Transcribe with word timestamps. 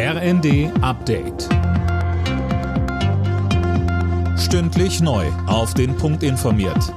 RND 0.00 0.70
Update. 0.80 1.48
Stündlich 4.38 5.00
neu. 5.00 5.26
Auf 5.48 5.74
den 5.74 5.96
Punkt 5.96 6.22
informiert. 6.22 6.94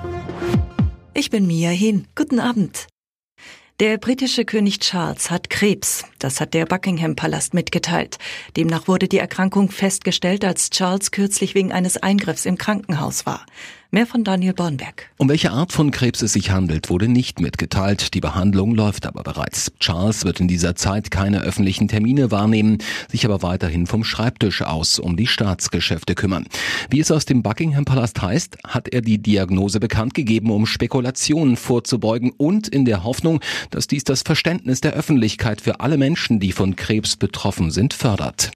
Ich 1.16 1.32
bin 1.32 1.48
Mia 1.48 1.72
Hin. 1.72 2.06
Guten 2.14 2.40
Abend. 2.40 2.85
Der 3.79 3.98
britische 3.98 4.45
König 4.45 4.82
Charles 4.82 5.32
hat 5.32 5.50
Krebs. 5.50 6.06
Das 6.21 6.39
hat 6.39 6.53
der 6.53 6.67
Buckingham 6.67 7.15
Palast 7.15 7.55
mitgeteilt. 7.55 8.20
Demnach 8.55 8.87
wurde 8.87 9.07
die 9.07 9.17
Erkrankung 9.17 9.71
festgestellt, 9.71 10.45
als 10.45 10.69
Charles 10.69 11.09
kürzlich 11.09 11.55
wegen 11.55 11.71
eines 11.71 11.97
Eingriffs 11.97 12.45
im 12.45 12.59
Krankenhaus 12.59 13.25
war. 13.25 13.43
Mehr 13.93 14.07
von 14.07 14.23
Daniel 14.23 14.54
Bornberg. 14.54 15.09
Um 15.18 15.27
welche 15.27 15.51
Art 15.51 15.73
von 15.73 15.91
Krebs 15.91 16.21
es 16.21 16.31
sich 16.31 16.49
handelt, 16.51 16.89
wurde 16.89 17.09
nicht 17.09 17.41
mitgeteilt. 17.41 18.13
Die 18.13 18.21
Behandlung 18.21 18.73
läuft 18.73 19.05
aber 19.05 19.21
bereits. 19.21 19.73
Charles 19.81 20.23
wird 20.23 20.39
in 20.39 20.47
dieser 20.47 20.77
Zeit 20.77 21.11
keine 21.11 21.41
öffentlichen 21.41 21.89
Termine 21.89 22.31
wahrnehmen, 22.31 22.77
sich 23.09 23.25
aber 23.25 23.41
weiterhin 23.41 23.88
vom 23.88 24.05
Schreibtisch 24.05 24.61
aus 24.61 24.97
um 24.97 25.18
die 25.18 25.27
Staatsgeschäfte 25.27 26.15
kümmern. 26.15 26.46
Wie 26.89 27.01
es 27.01 27.11
aus 27.11 27.25
dem 27.25 27.43
Buckingham 27.43 27.83
Palast 27.83 28.21
heißt, 28.21 28.60
hat 28.65 28.88
er 28.88 29.01
die 29.01 29.21
Diagnose 29.21 29.82
bekannt 29.82 30.13
gegeben, 30.13 30.51
um 30.51 30.65
Spekulationen 30.65 31.57
vorzubeugen 31.57 32.32
und 32.38 32.70
in 32.70 32.85
der 32.85 33.04
Hoffnung, 33.04 33.41
dass 33.72 33.88
dies 33.88 34.05
das 34.05 34.22
Verständnis 34.22 34.80
der 34.80 34.94
Öffentlichkeit 34.94 35.60
für 35.60 35.82
alle 35.82 35.98
Menschen, 36.12 36.42
die 36.42 36.52
von 36.52 36.76
Krebs 36.76 37.16
betroffen 37.16 37.72
sind, 37.72 37.94
fördert. 37.94 38.52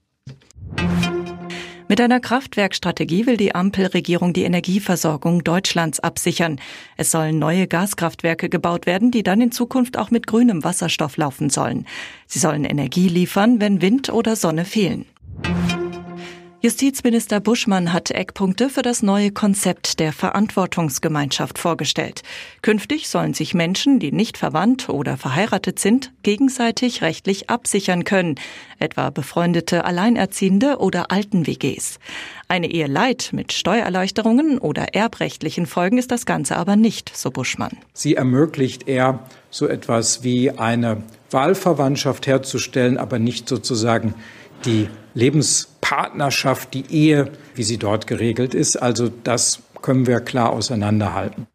Mit 1.88 2.02
einer 2.02 2.20
Kraftwerkstrategie 2.20 3.24
will 3.24 3.38
die 3.38 3.54
Ampelregierung 3.54 4.34
die 4.34 4.42
Energieversorgung 4.42 5.42
Deutschlands 5.42 5.98
absichern. 6.00 6.60
Es 6.98 7.10
sollen 7.10 7.38
neue 7.38 7.66
Gaskraftwerke 7.66 8.50
gebaut 8.50 8.84
werden, 8.84 9.10
die 9.10 9.22
dann 9.22 9.40
in 9.40 9.52
Zukunft 9.52 9.96
auch 9.96 10.10
mit 10.10 10.26
grünem 10.26 10.64
Wasserstoff 10.64 11.16
laufen 11.16 11.48
sollen. 11.48 11.86
Sie 12.26 12.40
sollen 12.40 12.66
Energie 12.66 13.08
liefern, 13.08 13.58
wenn 13.58 13.80
Wind 13.80 14.12
oder 14.12 14.36
Sonne 14.36 14.66
fehlen. 14.66 15.06
Justizminister 16.66 17.38
Buschmann 17.38 17.92
hat 17.92 18.10
Eckpunkte 18.10 18.68
für 18.68 18.82
das 18.82 19.00
neue 19.00 19.30
Konzept 19.30 20.00
der 20.00 20.12
Verantwortungsgemeinschaft 20.12 21.60
vorgestellt. 21.60 22.24
Künftig 22.60 23.08
sollen 23.08 23.34
sich 23.34 23.54
Menschen, 23.54 24.00
die 24.00 24.10
nicht 24.10 24.36
verwandt 24.36 24.88
oder 24.88 25.16
verheiratet 25.16 25.78
sind, 25.78 26.10
gegenseitig 26.24 27.02
rechtlich 27.02 27.50
absichern 27.50 28.02
können, 28.02 28.34
etwa 28.80 29.10
befreundete 29.10 29.84
Alleinerziehende 29.84 30.78
oder 30.78 31.12
Alten-WGs. 31.12 32.00
Eine 32.48 32.68
Ehe 32.68 32.88
Leid 32.88 33.28
mit 33.30 33.52
Steuererleichterungen 33.52 34.58
oder 34.58 34.92
erbrechtlichen 34.92 35.66
Folgen 35.66 35.98
ist 35.98 36.10
das 36.10 36.26
Ganze 36.26 36.56
aber 36.56 36.74
nicht, 36.74 37.16
so 37.16 37.30
Buschmann. 37.30 37.76
Sie 37.92 38.16
ermöglicht 38.16 38.88
eher 38.88 39.20
so 39.50 39.68
etwas 39.68 40.24
wie 40.24 40.50
eine 40.50 41.04
Wahlverwandtschaft 41.30 42.26
herzustellen, 42.26 42.98
aber 42.98 43.20
nicht 43.20 43.48
sozusagen 43.48 44.14
die 44.66 44.88
Lebenspartnerschaft, 45.14 46.74
die 46.74 46.84
Ehe, 46.90 47.30
wie 47.54 47.62
sie 47.62 47.78
dort 47.78 48.06
geregelt 48.06 48.54
ist. 48.54 48.76
Also 48.76 49.08
das 49.08 49.60
können 49.80 50.06
wir 50.06 50.20
klar 50.20 50.50
auseinanderhalten. 50.50 51.46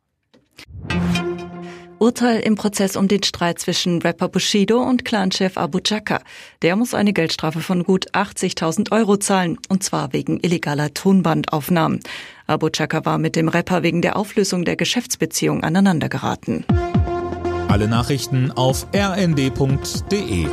Urteil 2.00 2.40
im 2.40 2.56
Prozess 2.56 2.96
um 2.96 3.08
den 3.08 3.22
Streit 3.22 3.60
zwischen 3.60 4.02
Rapper 4.02 4.28
Bushido 4.28 4.82
und 4.82 5.06
Clanchef 5.06 5.56
Abu 5.56 5.80
Chaka. 5.82 6.22
Der 6.64 6.76
muss 6.76 6.96
eine 6.96 7.14
Geldstrafe 7.14 7.60
von 7.60 7.84
gut 7.84 8.10
80.000 8.14 8.92
Euro 8.92 9.18
zahlen, 9.18 9.60
und 9.70 9.84
zwar 9.84 10.12
wegen 10.12 10.40
illegaler 10.40 10.96
Tonbandaufnahmen. 10.96 12.00
Abu 12.48 12.70
Chaka 12.70 13.06
war 13.06 13.20
mit 13.20 13.36
dem 13.36 13.50
Rapper 13.50 13.84
wegen 13.84 14.02
der 14.02 14.16
Auflösung 14.16 14.66
der 14.66 14.78
Geschäftsbeziehung 14.78 15.62
aneinandergeraten. 15.64 16.66
Alle 17.68 17.88
Nachrichten 17.88 18.52
auf 18.52 18.88
rnd.de 18.96 20.48